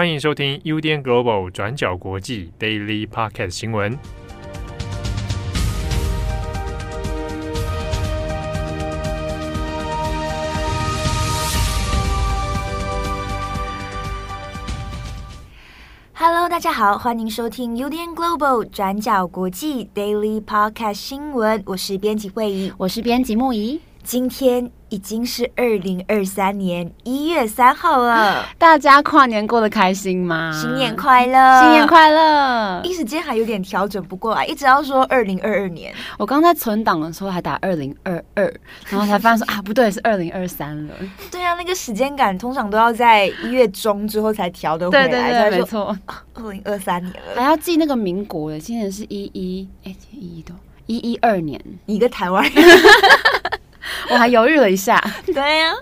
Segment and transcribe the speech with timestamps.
[0.00, 3.98] 欢迎收听 UDN Global 转角国际 Daily Podcast 新闻。
[16.14, 21.62] Hello，大家好，欢迎收听 UDN Global 转角国际 Daily Podcast 新闻。
[21.66, 23.78] 我是编辑慧仪，我是编辑木仪。
[24.02, 30.50] 今天已经是二零二三年一月三号了，大家跨年过得开心吗？
[30.52, 32.80] 新年快乐，新年快乐！
[32.82, 35.94] 一时间还有点调整不过来，一直要说二零二二年。
[36.18, 38.52] 我刚在存档的时候还打二零二二，
[38.88, 40.94] 然后才发现说 啊，不对，是二零二三了。
[41.30, 45.06] 对啊，那个时间感通常都要在一月中之后才调得回来。
[45.06, 45.96] 对对对，没错，
[46.34, 52.52] 二零二三年了，还要记那个民国的，今年是一一哎，一一多一一二年，一个台湾人。
[54.10, 55.72] 我还犹豫了一下， 对呀、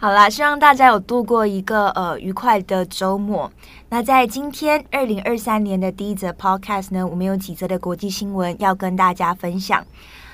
[0.00, 3.50] 好啦，希望大家有度过一个呃愉快的周末。
[3.88, 9.84] 那在今天二零二三年的第一则 Podcast 呢，我们有几则的国际新闻要跟大家分享。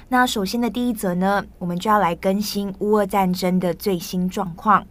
[0.09, 4.85] 那首先的第一则呢，我们就要来更新乌俄战争的最新状况。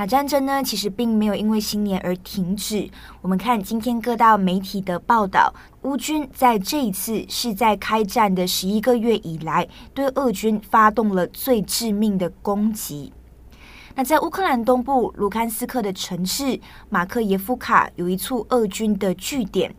[0.00, 2.88] 那战争呢，其实并没有因为新年而停止。
[3.20, 13.12] 我们看今天各大媒体的报道，乌军在这一次是在开战的十一个月以来，对俄军发动了最致命的攻击。
[13.94, 19.74] 那在乌克兰东部卢甘斯克的城市马克耶夫卡有一处俄军的据点，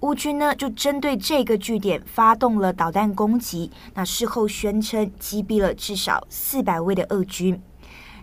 [0.00, 3.70] 乌军呢就针对这个据点发动了导弹攻击。
[3.92, 7.60] 那事后宣称击毙了至少四百位的俄军。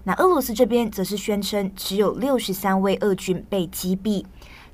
[0.06, 4.26] 那俄罗斯这边则是宣称只有六十三位俄军被击毙，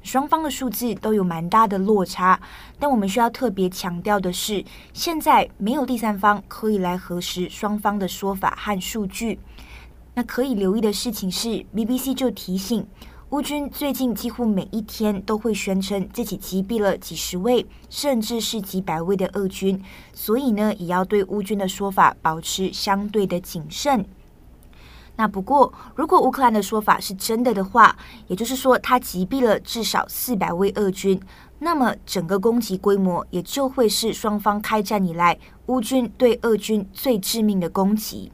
[0.01, 2.39] 双方的数字都有蛮大的落差。
[2.79, 9.39] 但我们需要特别强调的是，现在没有第三方可以来核实双方的说法和数据。
[10.15, 12.85] 那可以留意的事情是，BBC 就提醒，
[13.29, 19.79] 乌军最近几乎每一天都会宣称自己击毙了几十位，甚至是几百位的俄军，
[20.11, 24.03] 所以呢，也要对乌军的说法保持相对的谨慎。
[25.19, 27.93] 那不过，如果乌克兰的说法是真的的话，
[28.27, 31.21] 也就是说他击毙了至少四百位俄军，
[31.59, 38.31] 那么整个攻击规模也就会是双方开战以来乌军对俄军最致命的攻击。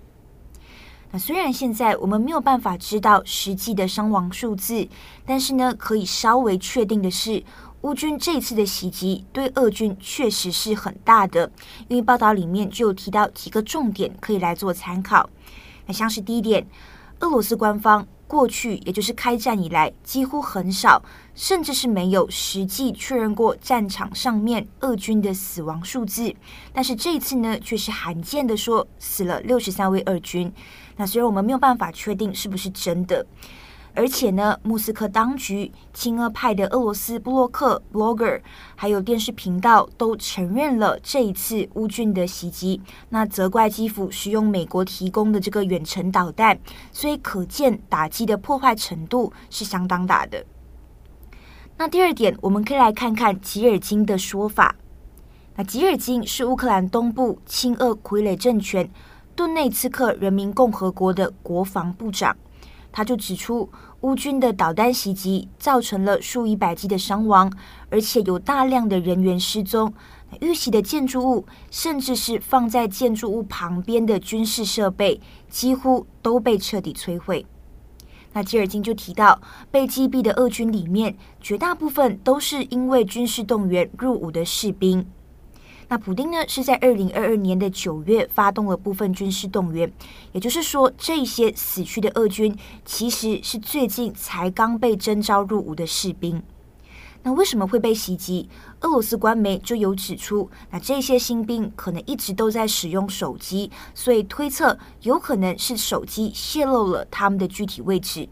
[1.10, 4.88] 那虽然现在我们没有办法知道实际的伤亡数字，
[5.26, 7.44] 但是呢，可以稍微确定的是，
[7.82, 11.52] 乌军这次的袭击对俄军确实是很大的，
[11.88, 15.28] 因为报道里面就有提到几个重点可以来做参考。
[15.86, 16.66] 那像是第一点，
[17.20, 21.04] 俄罗斯官方过去也就是开战以来，几乎很少，
[21.36, 26.34] 甚至是没有实际确认过战场上面俄军的死亡数字。
[26.74, 30.52] 但是这一次呢，却是罕见的说死了六十三位俄军。
[30.98, 33.26] 那虽然我们没有办法确定是不是真的。
[33.96, 38.42] 而且呢，莫斯科当局、亲俄派的俄罗斯布洛克 （blogger）
[38.76, 46.60] 还有电视频道都承认了这一次乌军的袭击，那责怪基辅使用美国提供的这个远程导弹，
[46.92, 50.46] 所以可见打击的破坏程度是相当大的。
[51.78, 54.76] 那第二点，我们可以来看看吉尔金的说法。
[55.56, 58.92] 那吉尔金是乌克兰东部亲俄傀儡政权
[59.38, 62.36] 顿内茨克人民共和国的国防部长。
[62.92, 63.70] 他就指出，
[64.02, 67.52] 乌军的导弹袭击造成了数以百计的伤亡，
[67.90, 69.94] 而且有大量的人员失踪。
[70.42, 75.20] 遇袭的建筑物，甚至是放在建筑物旁边的军事设备，
[75.50, 77.46] 几乎都被彻底摧毁。
[78.34, 79.40] 那吉尔金就提到，
[79.72, 85.08] 被击毙的俄军里面，绝大部分都是因为军事动员入伍的士兵。
[85.88, 89.92] 那普丁呢，是在二零二二年的九月发动了部分军事动员，
[90.32, 96.42] 也就是说，这些死去的俄军其实是最近才刚被征召入伍的士兵。
[97.22, 98.48] 那为什么会被袭击？
[98.82, 108.28] 俄罗斯官媒就有指出，那这些新兵可能一直都在使用手机，所以推测有可能是手机泄露了他们的具体位置。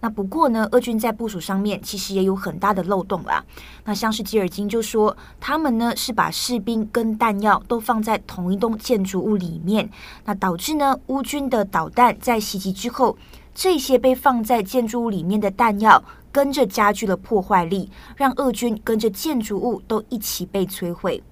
[0.00, 3.44] 那不过呢，俄军在部署上面其实也有很大的漏洞啦。
[3.84, 9.90] 那像是吉尔金就说，他们呢是把士兵跟弹药都放在同一栋建筑物里面，
[10.24, 13.16] 那导致呢乌军的导弹在袭击之后，
[13.54, 16.02] 这些被放在建筑物里面的弹药
[16.32, 21.22] 跟着加剧了破坏力，让俄军跟着建筑物都一起被摧毁。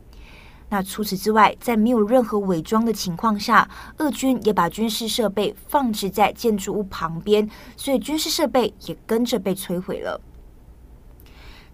[0.70, 10.20] 那除此之外，在没有任何伪装的情况下，俄军也把军事设备放置在建筑物旁边，所以军事设备也跟着被摧毁了。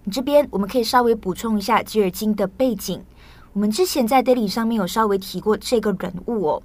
[0.05, 3.03] 你这边我们可以稍微补充一下吉尔金的背景。
[3.53, 6.63] 我们之前在 Daily 上面有稍微提过这个人物哦。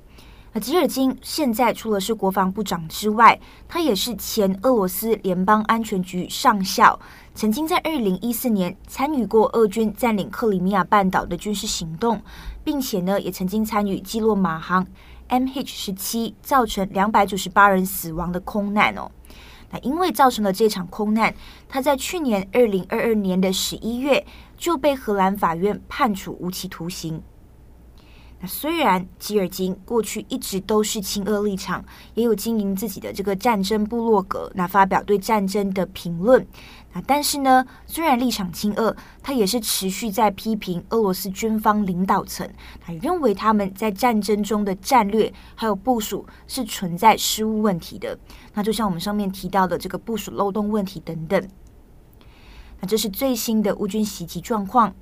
[0.60, 7.00] 吉尔金现在除了是国防部长之外，他也是前俄罗斯联邦安全局上校，
[7.34, 12.22] 曾经在二零一四年参与过俄军占领克里米亚半岛的军事行动，
[12.64, 14.86] 并且呢，也曾经参与击落马航
[15.30, 19.10] MH 十七，造成两百九十八人死亡的空难哦。
[19.72, 21.34] 那因为造成了这场空难，
[21.68, 24.26] 他在去年二零二二年的十一月
[24.58, 27.22] 就被荷兰法院判处无期徒刑。
[28.42, 31.84] 那虽然吉尔金过去一直都是亲俄立场，
[32.14, 36.48] 也有经营自己的这个战争部落格，那发表对战争的评论。
[36.94, 42.50] 那但是呢，虽然立场亲俄，他也是持续在批评俄罗斯军方领导层，
[42.80, 48.18] 他认为他们在战争中的战略还有部署是存在失误问题的。
[48.54, 51.48] 那就像我们上面提到的这个部署漏洞问题等等。
[52.80, 54.96] 那这是最新的乌军袭击状况。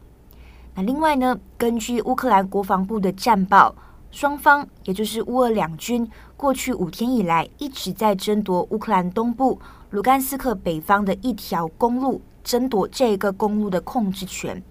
[0.77, 3.74] 那另外呢，根据乌克兰国防部的战报，
[4.12, 9.59] 双方也就是乌俄两军，过去五天以来一直在争夺乌克兰东部
[9.89, 14.62] 卢甘斯克北方的一条公路，争夺这个公路的控制权。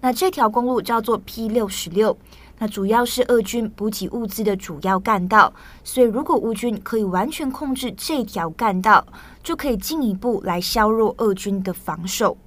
[0.00, 2.16] 那这条公路叫做 P 六十六，
[2.58, 5.52] 那主要是俄军补给物资的主要干道。
[5.84, 9.06] 所以，如果乌军可以完全控制这条干道，
[9.42, 12.38] 就可以进一步来削弱俄军的防守。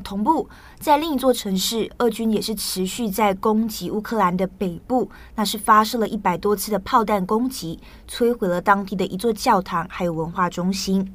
[0.00, 0.48] 同步
[0.78, 11.14] 在另一座城市，俄军也是持续在攻击乌克兰的北部，那是发射了一百多次的炮弹攻击，摧毁了当地的一座教堂，还有文化中心。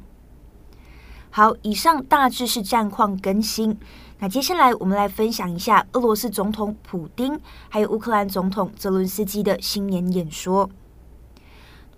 [1.30, 3.78] 好，以上大致是战况更新。
[4.20, 7.38] 那接下来我们来分享一下俄罗斯总统普丁，
[7.68, 10.70] 还有乌克兰总统泽伦斯基的新年演说。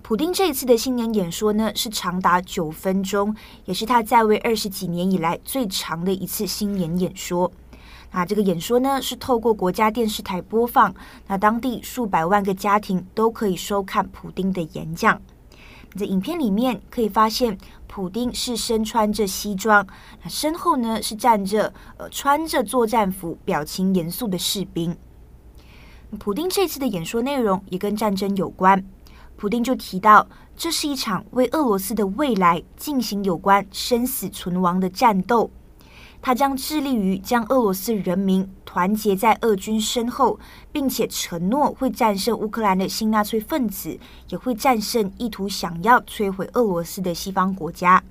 [0.07, 7.51] 普丁这一次的新年演说呢，是长达九分钟，也是他在位二十几年以来最长的一次新年演说。
[8.13, 10.95] 那这个演说呢，是透过国家电视台播放，
[11.27, 15.21] 那当地数百万个家庭都可以收看普丁的演讲。
[15.93, 19.85] 在影片里面可以发现，普丁是身穿着西装，
[20.23, 24.95] 那身后呢是站着呃穿着作战服、表情严肃的士兵。
[26.17, 28.81] 普丁这次的演说内容也跟战争有关。
[29.37, 35.49] 普丁就提到，这是一场为俄罗斯的未来进行有关生死存亡的战斗。
[36.19, 40.39] 他将致力于将俄罗斯人民团结在俄军身后，
[40.71, 43.97] 并且承诺会战胜乌克兰的新纳粹分子，
[44.29, 48.03] 也会战胜意图想要摧毁俄罗斯的西方国家。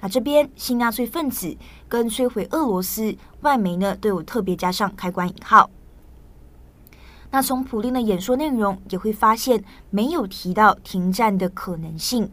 [0.00, 1.56] 那这边新纳粹分子
[1.88, 5.70] 跟摧毁俄罗斯，外媒呢都有特别加上开关引号。
[7.30, 12.30] 那从普丁的演说内容也会发现，没有提到停战的可能性。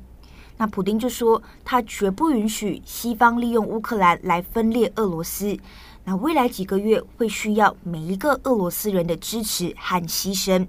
[0.57, 5.55] 那普丁就说，他绝不允许西方利用乌克兰来分裂俄罗斯。
[6.03, 10.65] 那未来几个月会需要每一个俄罗斯人的支持和牺牲。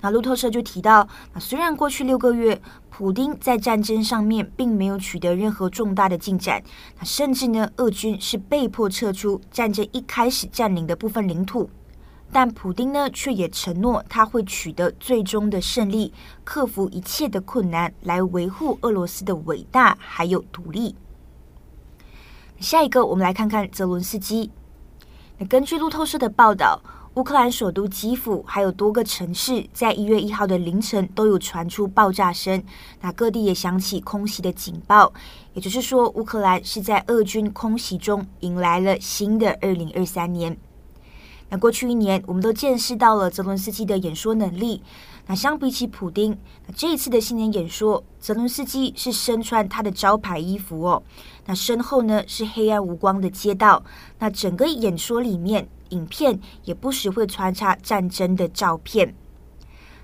[0.00, 2.58] 那路透社就提到，那虽然过去六个月，
[2.88, 6.62] 普丁在战争上面并没有取得任何重大的进展，
[6.98, 11.68] 那甚至呢，俄军是被迫撤出战争一开始占领的部分领土。
[12.32, 16.12] 但普丁呢，却也承诺他会取得最终的胜利，
[16.44, 20.94] 克服一切的困难，来维护俄罗斯的伟大还有独立。
[22.60, 24.50] 下一个，我们来看看泽伦斯基。
[25.38, 26.80] 那根据路透社的报道，
[27.14, 32.62] 乌克兰首都基辅还有多个城市，在一月一号的凌晨都有传出爆炸声，
[33.00, 35.12] 那各地也响起空袭的警报。
[35.54, 40.56] 也就是说，乌克兰是在俄军空袭中迎来了新的二零二三年。
[41.50, 44.82] 那过去一年，我们都见识到了泽伦斯基的演说能力。
[45.26, 51.02] 那相比起普丁，那这一次的新年演说，泽伦斯基是身穿他的招牌衣服哦。
[51.46, 53.82] 那身后呢是黑暗无光的街道。
[54.20, 59.14] 那整个演说里面，影片也不时会穿插战争的照片。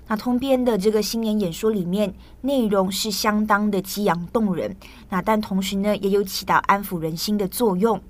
[0.09, 4.75] 那通篇的这个新年演说里面，内容是相当的激昂动人。
[5.09, 8.01] 那但同时呢，也有起到安抚人心的作用。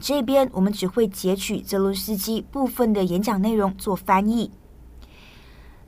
[0.00, 4.50] 这边我们只会截取泽伦斯基部分的演讲内容做翻译。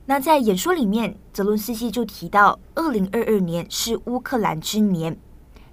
[0.06, 5.18] 那在演说里面，泽伦斯基就提到，二零二二年是乌克兰之年。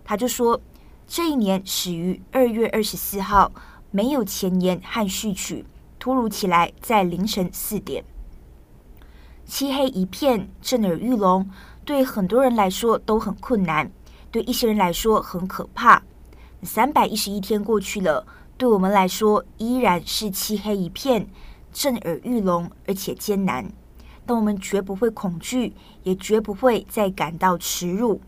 [0.03, 0.59] 他就说，
[1.07, 3.51] 这一年始于二月二十四号，
[3.91, 5.65] 没有前言和序曲，
[5.97, 8.03] 突如其来，在凌晨四点，
[9.45, 11.49] 漆黑一片，震耳欲聋，
[11.85, 13.89] 对很多人来说都很困难，
[14.29, 16.03] 对一些人来说很可怕。
[16.63, 18.25] 三百一十一天过去了，
[18.57, 21.27] 对我们来说依然是漆黑一片、
[21.71, 23.71] 震耳欲聋，而且艰难。
[24.25, 28.19] 但我们绝不会恐惧，也绝不会再感到耻辱。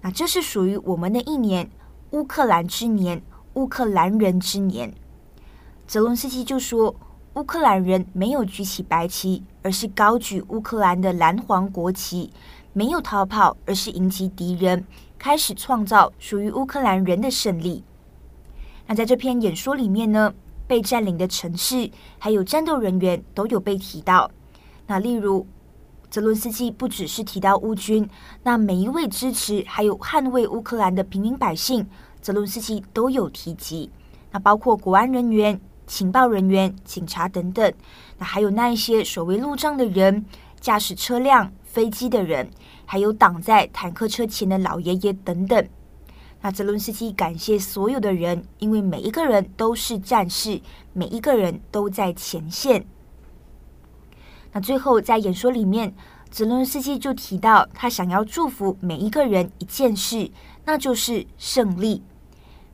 [0.00, 1.70] 那这是属于我们的一年，
[2.10, 3.22] 乌克兰之年，
[3.54, 4.92] 乌克兰人之年。
[5.86, 6.94] 泽伦斯基就说
[7.34, 12.30] ：“乌克兰人没有举起白旗，而是高举乌克兰的蓝黄国旗；
[12.72, 14.84] 没有逃跑，而是迎击敌人，
[15.24, 17.82] 开始创造属于乌克兰人的胜利。
[18.86, 20.34] 那在这篇演说里面呢，
[20.66, 24.30] 被占领的城市还有战斗人员都有被提到。
[24.86, 25.46] 那例如，
[26.10, 28.06] 泽伦斯基不只是提到乌军，
[28.42, 31.86] 那每一位支持还有捍卫乌克兰的平民百姓，
[32.20, 33.90] 泽伦斯基都有提及。
[34.30, 35.58] 那包括国安人员。
[35.86, 37.70] 情报人员、警察等等，
[38.16, 40.24] 那还有那一些守卫路障的人、
[40.58, 42.48] 驾驶车辆、飞机的人，
[42.86, 45.68] 还有挡在坦克车前的老爷爷等等。
[46.40, 50.60] 那泽伦斯基感谢所有的人，因为每一个人都是战士，
[50.92, 52.86] 每一个人都在前线。
[54.52, 55.94] 那最后在演说里面，
[56.30, 60.30] 泽伦斯基就提到，他想要祝福每一个人一件事，
[60.66, 62.02] 那就是胜利。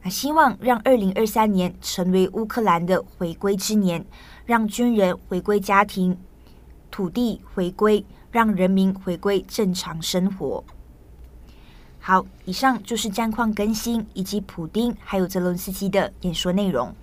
[0.03, 4.05] 那希望让二零二三年成为乌克兰的回归之年，
[4.47, 6.19] 让军人回归家庭，
[6.91, 10.63] 土地回归，让人民回归正常生活。
[11.99, 16.95] 好，以上就是战况更新以及普丁还有泽伦斯基的演说内容。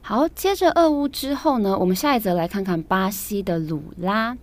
[0.00, 4.38] 好，接着俄乌之后呢，我们下一则来看看巴西的鲁拉。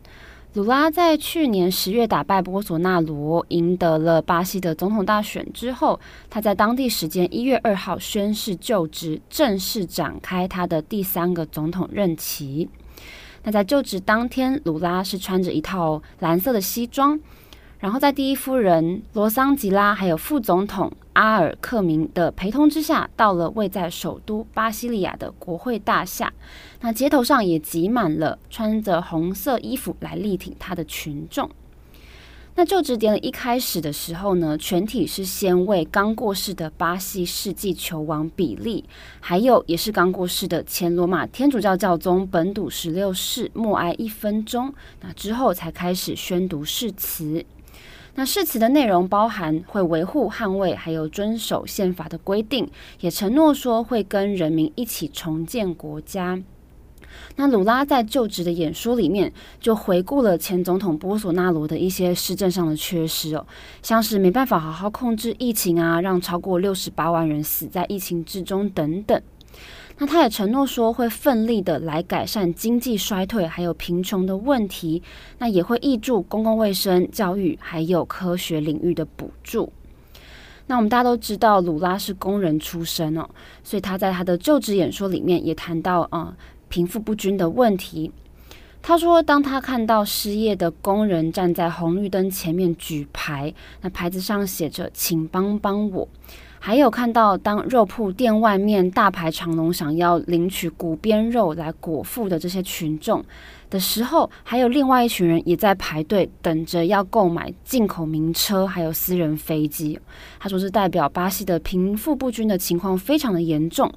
[0.53, 12.69] 鲁拉在去年十月打败波索纳罗，赢得了巴西的总统大选之后，他在当地时间一月二号宣誓就职，正式展开他的第三个总统任期。
[13.43, 17.19] 那在就职当天，卢拉是穿着一套蓝色的西装。
[17.79, 26.31] 然后在第一夫人罗桑吉拉还有副总统阿尔克明的陪同之下，到了位在首都巴西利亚的国会大厦。
[26.79, 31.49] 那街头上也挤满了穿着红色衣服来力挺他的群众。
[32.55, 38.85] 那就职典礼一开始的时候呢，全体是先为刚过世的巴西世纪球王比利，
[39.19, 44.71] 还有也是刚过世的前罗马天主教教宗本笃十六世默哀一分钟。
[45.01, 47.43] 那之后才开始宣读誓词。
[48.13, 52.69] 那誓词的内容包含会维护、捍卫，还有遵守宪法的规定，
[52.99, 56.39] 也承诺说会跟人民一起重建国家。
[57.35, 63.45] 那鲁拉在就职的演说里面，就回顾了前总统波索纳罗的一些施政上的缺失哦，
[63.81, 69.21] 像是没办法好好控制疫情啊，让超过六十八万人死在疫情之中等等。
[69.99, 75.03] 那他也承诺说会奋力的来改善经济衰退还有贫穷的问题，
[75.37, 79.71] 那也会挹注公共卫生、教育还有科学领域的补助。
[80.65, 83.29] 那我们大家都知道，鲁拉是工人出身哦，
[83.63, 86.35] 所以他在他的就职演说里面也谈到啊
[86.73, 88.11] 贫富不均的问题。
[88.81, 96.07] 他说，当他看到失业的工人站在红绿灯前面举牌，那牌子上写着“请帮帮我”。
[96.59, 103.23] 还有看到，当肉铺店外面大排长龙，想要领取骨边肉来果腹的这些群众
[103.69, 109.99] 的时候，还有另外一群人也在排队等着要购买进口名车，还有私人飞机。
[110.39, 113.93] 他说是代表巴西的贫富不均的情况非常的严重，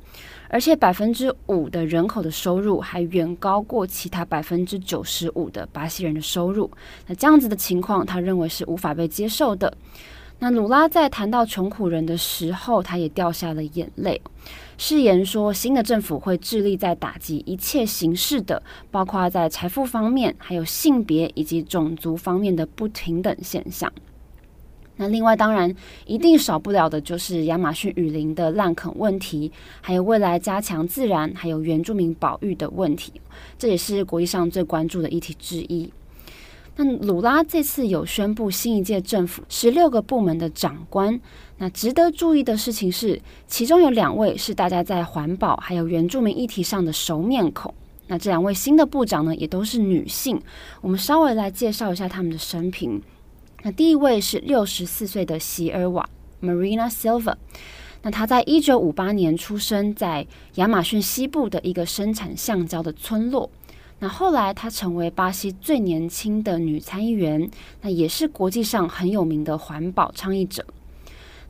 [0.49, 6.71] 而且百分之五的人口的收入还远高过其他百分之九十五的巴西人的收入。
[7.07, 9.73] 那这样子的情况，他认为是无法被接受的。
[10.39, 14.21] 那鲁拉在谈到穷苦人的时候，他也掉下了眼泪，
[14.77, 23.91] 誓言说新的政府会致力在打击一切形式的，包括在财富方面、还有性别以及种族方面的不平等现象。
[24.97, 25.75] 那另外当然
[26.07, 33.13] 一定少不了的就是亚马逊雨林的滥垦问题，还有未来加强自然还有原住民保育的问题，
[33.59, 35.93] 这也是国际上最关注的议题之一。
[36.79, 41.19] 那鲁拉这次有宣布新一届政府十六个部门的长官。
[41.57, 47.73] 那值得注意的事情是，其中有两位是大家在环保还有原住民议题上的熟面孔。
[48.09, 50.39] 那这两位新的部长呢，也都是女性。
[50.83, 53.01] 我们稍微来介绍一下他们的生平。
[53.67, 56.09] 那第一位是六十四岁的席尔瓦
[56.41, 57.35] （Marina Silva）。
[58.03, 63.51] 那她在一九五八年出生在亚马逊西部的一个生产橡胶的村落。
[63.99, 67.51] 那后来，她成为巴西最年轻的女参议员，
[67.83, 70.65] 那也是国际上很有名的环保倡议者。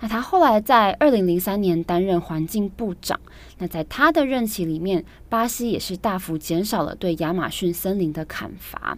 [0.01, 3.21] 那她后来在二零零三年担任环境部长。
[3.59, 8.97] 那在她的任期里面，巴西也是大幅减少了对亚马逊森林的砍伐。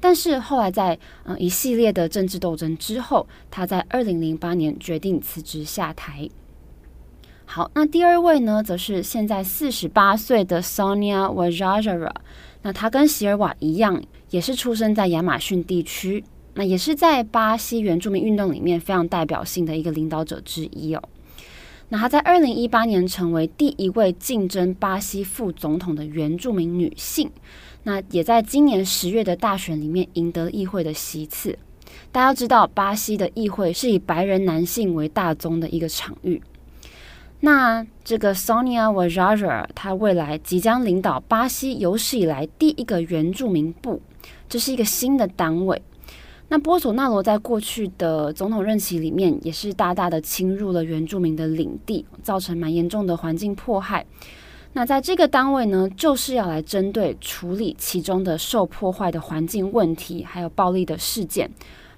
[0.00, 6.28] 但是后来在嗯一系列的政治斗争之后，他在二零零八年决定辞职下台。
[7.44, 12.12] 好，那第二位呢，则是现在四十八岁的 Sonia Wajajara。
[12.62, 16.22] 那他跟席尔瓦一样，也是出生在亚马逊地区，
[16.54, 21.02] 那也是在巴西原住民运动里面非常代表性的一个领导者之一哦。
[21.88, 27.30] 那她在二零一八年成为第一位竞争巴西副总统的原住民女性，
[27.88, 31.58] 那也在今年十月的大选里面赢得议会的席次。
[32.12, 36.42] 大家知道，巴西的议会是以白人男性为大宗的一个场域。
[37.40, 44.02] 那这个 Sonia Guajajara，她未来即将领导巴西有史以来第一个原住民部，
[44.50, 45.80] 这是一个新的单位。
[46.50, 54.04] 那波索纳罗在过去的总统任期里面，也是大大的侵入了原住民的领地，造成蛮严重的环境迫害。
[54.74, 61.50] 那在这个单位呢，就是要来针对处理其中的受破坏的环境问题，还有暴力的事件，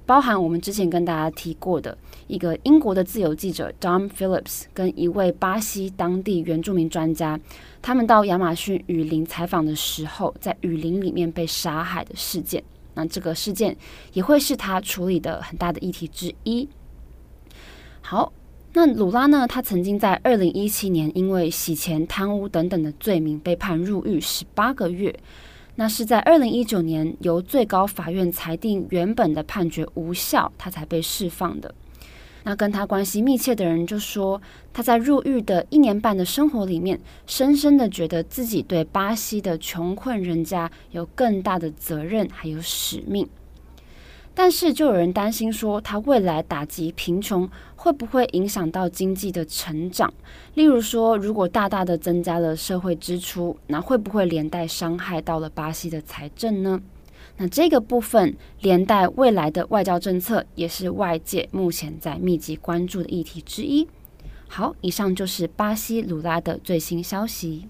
[0.07, 1.97] 包含我们之前跟大家提过的
[2.27, 7.39] 一个英国的自由记者 Dom Phillips，跟一位巴西当地原住民专家，
[7.83, 12.63] 他们到亚马逊雨林采访的时候，在雨林里面被杀害的事件。
[12.95, 13.77] 那这个事件
[14.15, 16.69] 也会是他处理的很大的议题之一。
[18.01, 18.33] 好，
[18.73, 19.49] 那鲁拉呢？
[19.49, 25.13] 他曾经在二零一七年因为洗钱、贪污等等的罪名被判入狱十八个月。
[25.75, 31.75] 那是在二零一九年由最高法院裁定原本的判决无效，他才被释放的。
[32.45, 34.41] 那跟他关系密切的人就说，
[34.73, 43.29] 他在入狱的一年半的生活里面，深深的觉得自己对巴西的穷困人家有更大的责任还有使命。
[44.43, 50.11] 但是就有人担心说，他未来打击贫穷会不会影响到经济的成长？
[50.55, 56.81] 例如说，如果大大的增加了社会支出，那会不会连带伤害到了巴西的财政呢？
[57.37, 63.87] 那这个部分连带未来的外交政策，也是外界目前在密集关注的议题之一。
[64.49, 67.69] 好，以上就是巴西鲁拉的最新消息。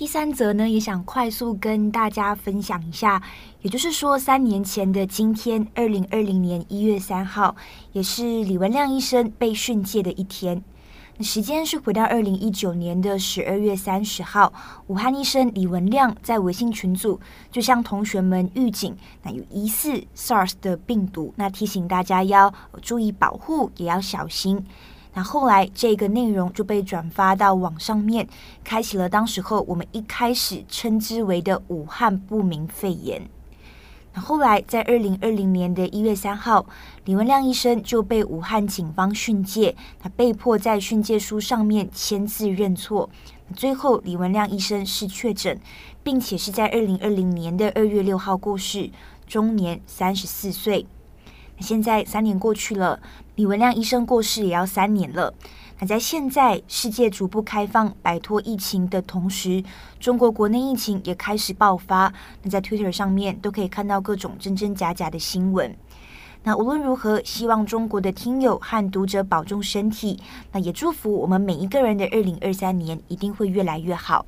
[0.00, 3.22] 第三则呢，也想快速跟大家分享一下，
[3.60, 7.54] 也就是说，三年前的今天，二零二零年一月三号，
[7.92, 10.64] 也是李文亮医生被训诫的一天。
[11.20, 14.50] 时间是回到二零一九年的十二月三十号，
[14.86, 17.20] 武汉医生李文亮在微信群组
[17.52, 24.64] 就向同学们预警，那有疑似 SARS 的病毒，那提醒大家要注意保护，也要小心。
[25.12, 28.28] 那后来这个内容就被转发到网上面，
[28.62, 33.28] 开启了当时候我们一开始称之为的武汉不明肺炎。
[34.12, 36.66] 那后来，在二零二零年的一月三号，
[37.04, 43.08] 李文亮医生就被武汉警方训诫，他被迫在训诫书上面签字认错。
[43.54, 45.60] 最后，李文亮医生是确诊，
[46.02, 48.90] 并且是在二零二零年的二月六号过世，
[49.28, 50.86] 终年三十四岁。
[51.60, 52.98] 现在三年过去了，
[53.36, 55.32] 李文亮医生过世也要三年了。
[55.78, 59.62] 那在现在世界逐步开放、摆脱疫情的同时，
[59.98, 62.12] 中国国内疫情也开始爆发。
[62.42, 65.74] 那在 Twitter 上面都可以看到各种真真假假的新闻。
[66.42, 70.18] 那无论如何，希望中国的听友和读者保重身体。
[70.52, 74.26] 那也祝福我们每一个人的二零二三年一定会越来越好。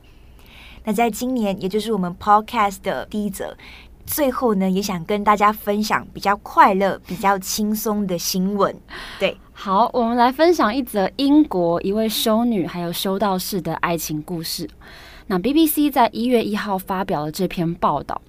[0.84, 3.56] 那在今年，也就是我们 Podcast 的第一则。
[4.06, 8.74] 最后呢，也想跟大家分享比较快乐、比较轻松的新闻。
[9.18, 14.68] 对，好，我们来分享一则英国一位修女还有修道士的爱情故事。
[15.26, 18.20] 那 BBC 在一月一号发表了这篇报道，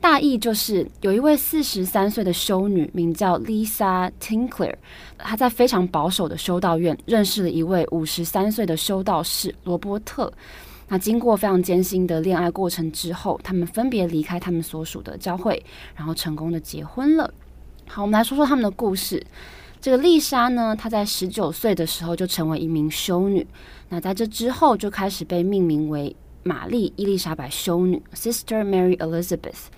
[0.00, 4.74] 大意就是有一位四十三岁的修女，名叫 Lisa Tinkler，
[5.16, 10.30] 她在非常保守的修道院认识了一位五十三岁的修道士罗伯特。
[10.90, 17.32] 那经过非常艰辛的恋爱过程之后，他们分别离开他们所属的教会，然后成功的结婚了。
[17.86, 19.24] 好，我们来说说他们的故事。
[19.80, 23.46] 这个丽莎呢，她在十九岁的时候就成为一名修女。
[23.88, 29.68] 那在这之后，就开始被命名为玛丽伊丽莎白修女 （Sister Mary Elizabeth）。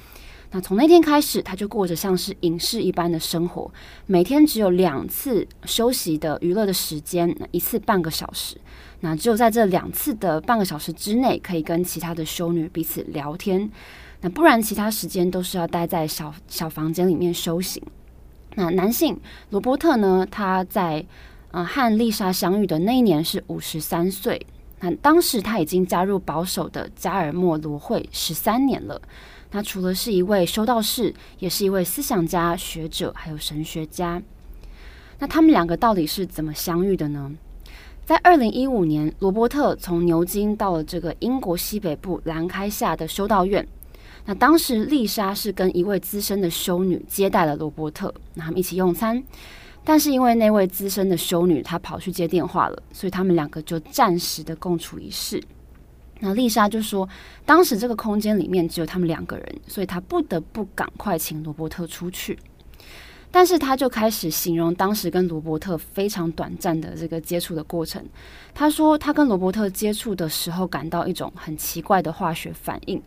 [0.54, 3.70] 那从那天开始，她就过着像是隐士一般的生活，
[4.06, 8.58] 每天只有两次休息的娱乐的时间，一次半个小时。
[9.00, 13.68] 那只有在这两次的半个小时之内，可以跟其他的修女彼此聊天。
[14.20, 17.82] 那不然，其他时间都是要待在小小房间里面修行。
[18.54, 20.26] 那男性罗伯特呢？
[20.30, 21.04] 他在
[21.50, 24.46] 呃和丽莎相遇的那一年是五十三岁。
[24.80, 29.00] 那当时他已经加入保守的加尔默罗会十三年了。
[29.52, 34.20] 他除了是一位修道士，也是一位思想家、学者，还有神学家。
[35.18, 37.30] 那他们两个到底是怎么相遇的呢？
[38.06, 43.68] 在二零一五年，罗伯特从牛津到了这个英国西北部兰开夏的修道院。
[44.24, 49.22] 那当时丽莎是跟一位资深的修女接待了罗伯特，那他们一起用餐。
[49.84, 55.42] 但是因为那位资深的修女她跑去接电话了，所以他们两个就暂时的共处一室。
[56.22, 57.06] 那丽莎就说，
[57.44, 62.38] 当时这个空间里面只有他们两个人，所以她不得不赶快请罗伯特出去。
[63.34, 68.04] 但是他就开始形容当时跟罗伯特非常短暂的这个接触的过程。
[68.52, 73.02] 他说他跟罗伯特接触的时候，感到一种很奇怪的化学反应。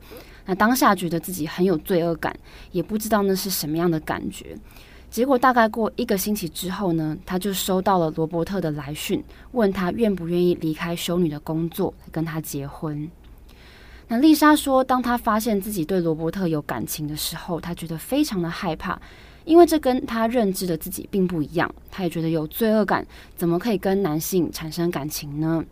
[0.47, 2.35] 那当下觉得自己很有罪恶感，
[2.71, 4.57] 也不知道那是什么样的感觉。
[5.15, 9.23] 结果大概过一个星期之后呢，他就收到了罗伯特的来讯，
[9.53, 13.09] 问他愿不愿意离开修女的工作，跟他结婚。
[14.09, 19.01] 那丽莎说，当她发现自己对罗伯特有感情的时候，她觉得非常的害怕。
[19.45, 25.63] 因为这跟他认知的自己并不一样，他也觉得有罪恶感，怎么可以跟男性产生感情呢？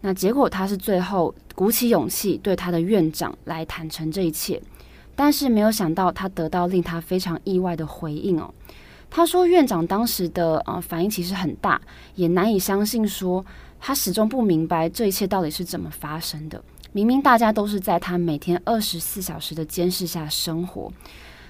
[0.00, 4.60] 那结果他是最后鼓起勇气对他的院长来坦诚这一切，
[5.16, 8.52] 但是没有想到他得到令他非常意外的回应哦。
[9.10, 11.80] 他说院长当时的呃反应其实很大，
[12.16, 13.44] 也难以相信，说
[13.80, 16.62] 他始终不明白这一切到底是怎么发生的。
[16.92, 20.92] 明明大家都是在他每天二十四小时的监视下生活。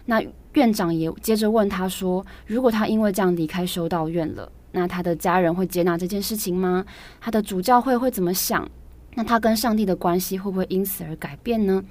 [0.07, 0.22] 那
[0.53, 6.85] 院长也接着问他说：“如果他因为这样离开修道院了，那他的家人会接纳这件事情吗？
[7.20, 8.68] 他的主教会会怎么想？
[9.14, 11.83] 那他跟上帝的关系会不会因此而改变呢？”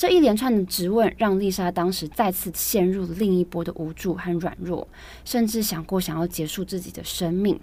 [0.00, 4.88] 这一连串的质问让丽莎当时再次陷入了另一波的无助和软弱，
[5.26, 7.60] 甚至想过想要结束自己的生命。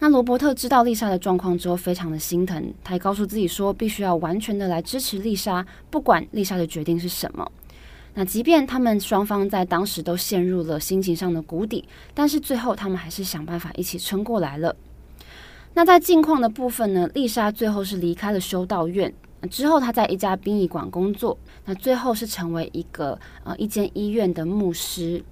[0.00, 7.48] 那罗伯特知道丽莎的状况之后，非常的心疼，他也告诉自己说，必须要完全的来支持丽莎，不管丽莎的决定是什么。
[8.14, 14.74] 那即便他们双方在当时都陷入了心情上的谷底，但是最后他们还是想办法一起撑过来了。
[15.74, 19.14] 那在近况的部分呢，丽莎最后是离开了修道院，
[19.48, 25.22] 之后他在一家殡仪馆工作，那最后是成为一个呃一间医院的牧师。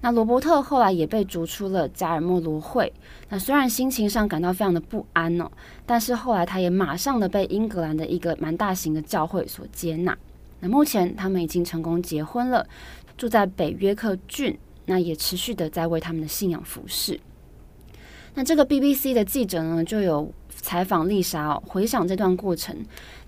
[0.00, 2.92] 那罗伯特后来也被逐出了加尔默罗会，
[3.28, 5.48] 那虽然心情上感到非常的不安哦，
[5.86, 10.18] 但是后来他也马上的被英格兰的一个蛮大型的教会所接纳。
[10.58, 12.66] 那目前他们已经成功结婚了，
[13.16, 17.20] 住在北约克郡，那也持续的在为他们的信仰服侍。
[18.34, 22.76] 那这个 BBC 的记者呢，就有采访丽莎哦，回想这段过程。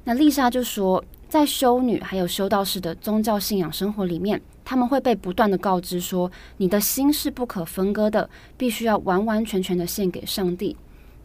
[0.05, 10.77] 那丽莎就说，在修女还有修道士的宗教信仰生活里面，他们会被不断的告知说，你的心是不可分割的，必须要完完全全的献给上帝。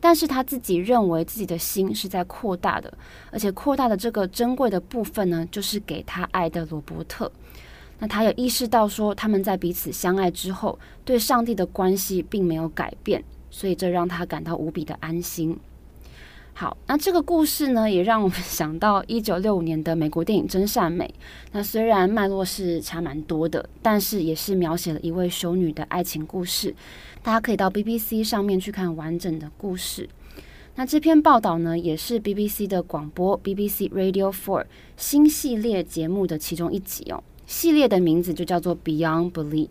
[0.02, 2.92] 但是他自己认为自己的心是在扩大的，
[3.32, 7.30] 而且扩大的这个珍贵的部分呢，就是给他爱的罗伯特。
[8.00, 15.60] 那他有意识到说，他们在彼此相爱之后，对上帝的关系并没有改变，所以这让他感到无比的安心。
[16.60, 21.06] 好，那这个故事呢，也让我们 想到一九六五年的美国电影《真善美》。
[21.54, 26.76] 那虽然脉络是差蛮多的，但是也是描写了一位修女的爱情故事。
[27.24, 30.10] 大家可以到 BBC 上面去看完整的故事。
[30.76, 34.66] 那这篇报道呢，也是 BBC 的广播 BBC Radio Four
[34.98, 37.24] 新系列节目的其中一集哦。
[37.48, 39.70] 系列的名字就叫做 Beyond Belief。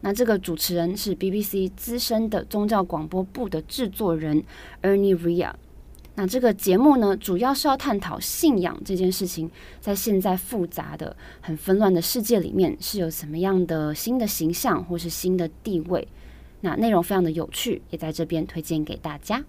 [0.00, 4.42] 那这个主持人是 BBC 资深的宗教广播部的制作人
[4.80, 5.52] Ernie Ria。
[6.22, 16.06] 那这个节目呢，主要是要探讨信仰这件事情，在现在复杂的、很纷乱的世界里面，是有什么样的新的形象或是新的地位？
[16.60, 19.42] 那内容非常的有趣，也在这边推荐给大家。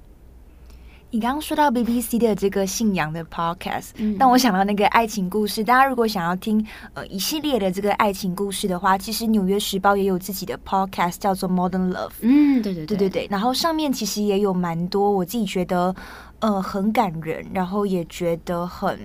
[1.12, 5.64] 你刚刚说到 BBC 的这个信仰的 podcast，让、嗯、我想到那个爱情故事。
[5.64, 12.14] 大家如果想要听呃一系列的这个爱情故事的话，其实《纽约时报》也有自己的 podcast，叫做 Modern Love。
[12.22, 13.28] 嗯，对对对对对对。
[13.30, 15.96] 然后上面其实也有蛮多我自己觉得
[16.44, 19.00] 呃很感人，然后也觉得很。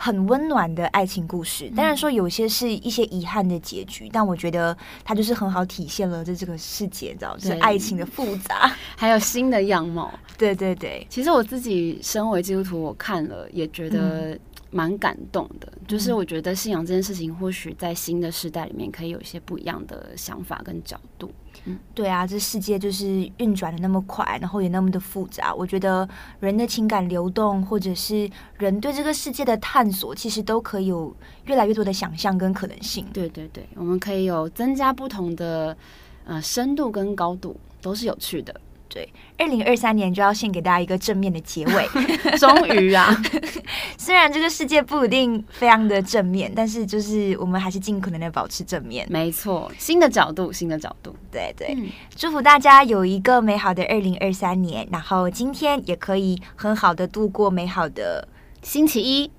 [0.00, 10.14] 很温暖的爱情故事，当然说有些是一些遗憾的结局，嗯、但我觉得它就是很好体现了这这个世界，知道就是爱情的复杂， 还有新的样貌。
[10.38, 14.38] 对对对，其实我自己身为基督徒，我看了也觉得
[14.70, 15.66] 蛮感动的。
[15.72, 21.28] 嗯、就是我觉得信仰这件事情，或许在新的时代里面，可以有一些不一样的想法跟角度。
[21.68, 25.54] 嗯，对啊，这世界就是运转的那么快，然后也那么的复杂。
[25.54, 26.08] 我觉得
[26.40, 33.06] 人的情感流动，或者是人对这个世界的探索，其实都可以有越来越多的想象跟可能性。
[33.12, 35.76] 对对对，我们可以有增加不同的
[36.24, 38.60] 呃深度跟高度，都是有趣的。
[38.88, 41.88] 对，二零二三年就要献给大家一个正面的结尾。
[42.38, 43.14] 终于啊，
[43.98, 49.06] 虽然这个世界不一定非常的正面，但是就是我们还是尽可能的保持正面。
[49.10, 51.14] 没错，新的角度，新的角度。
[51.30, 58.26] 对对，嗯、祝福大家有一个美好的二零二三年，然后今天也可以很好的度过美好的
[58.62, 59.30] 星期一、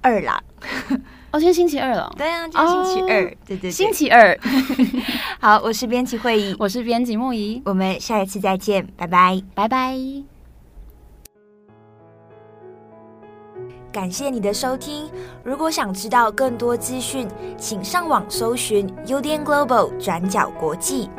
[0.00, 0.42] 二啦。
[1.32, 4.38] 今天星期二了，对啊，今天星期二，哦、对，对对，星期二。
[5.38, 9.96] 好，我是编辑会议，我是编辑木仪，我们下一次再见，拜拜，拜拜。
[13.92, 15.10] 感谢你的收听。
[15.44, 21.10] 如果想知道更多资讯，请上网搜寻 UDN Global 转角国际。